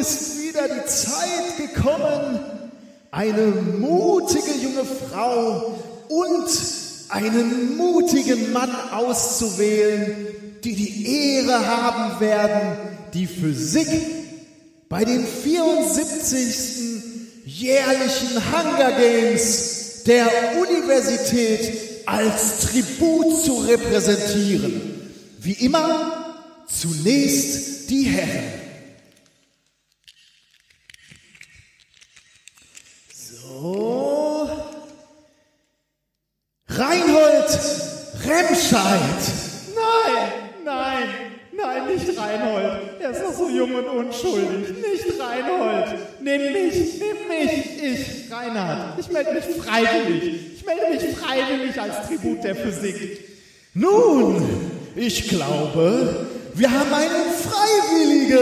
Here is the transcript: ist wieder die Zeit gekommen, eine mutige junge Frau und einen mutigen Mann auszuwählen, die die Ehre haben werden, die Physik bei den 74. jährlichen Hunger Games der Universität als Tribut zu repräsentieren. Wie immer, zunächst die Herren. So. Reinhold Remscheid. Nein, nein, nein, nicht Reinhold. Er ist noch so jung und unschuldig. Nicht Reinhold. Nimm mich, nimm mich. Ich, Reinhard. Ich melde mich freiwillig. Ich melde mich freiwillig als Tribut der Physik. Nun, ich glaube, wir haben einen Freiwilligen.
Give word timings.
ist 0.00 0.42
wieder 0.42 0.66
die 0.66 0.86
Zeit 0.86 1.56
gekommen, 1.74 2.40
eine 3.10 3.46
mutige 3.46 4.52
junge 4.62 4.84
Frau 4.84 5.78
und 6.08 6.48
einen 7.08 7.76
mutigen 7.76 8.52
Mann 8.52 8.74
auszuwählen, 8.92 10.26
die 10.64 10.74
die 10.74 11.34
Ehre 11.36 11.66
haben 11.66 12.20
werden, 12.20 12.76
die 13.12 13.26
Physik 13.26 13.88
bei 14.88 15.04
den 15.04 15.26
74. 15.26 17.02
jährlichen 17.44 18.40
Hunger 18.52 18.92
Games 18.92 20.02
der 20.06 20.26
Universität 20.60 22.06
als 22.06 22.60
Tribut 22.60 23.44
zu 23.44 23.56
repräsentieren. 23.58 24.80
Wie 25.40 25.52
immer, 25.64 26.36
zunächst 26.68 27.90
die 27.90 28.04
Herren. 28.04 28.59
So. 33.30 34.48
Reinhold 36.68 37.58
Remscheid. 38.24 39.22
Nein, 39.74 40.32
nein, 40.64 41.08
nein, 41.52 41.86
nicht 41.86 42.18
Reinhold. 42.18 43.00
Er 43.00 43.10
ist 43.10 43.22
noch 43.22 43.32
so 43.32 43.48
jung 43.48 43.74
und 43.74 43.86
unschuldig. 43.86 44.74
Nicht 44.76 45.20
Reinhold. 45.20 45.98
Nimm 46.20 46.52
mich, 46.52 47.00
nimm 47.00 47.28
mich. 47.28 47.82
Ich, 47.82 48.32
Reinhard. 48.32 48.98
Ich 48.98 49.10
melde 49.10 49.32
mich 49.32 49.44
freiwillig. 49.44 50.54
Ich 50.56 50.66
melde 50.66 50.90
mich 50.90 51.16
freiwillig 51.16 51.80
als 51.80 52.08
Tribut 52.08 52.42
der 52.42 52.56
Physik. 52.56 53.20
Nun, 53.74 54.42
ich 54.96 55.28
glaube, 55.28 56.26
wir 56.54 56.70
haben 56.70 56.92
einen 56.92 57.32
Freiwilligen. 57.32 58.39